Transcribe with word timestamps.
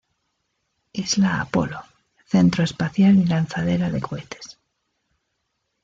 Isla 1.03 1.41
Apollo: 1.43 1.79
Centro 2.25 2.63
espacial 2.63 3.19
y 3.19 3.25
lanzadera 3.27 3.91
de 3.91 4.01
cohetes. 4.01 4.57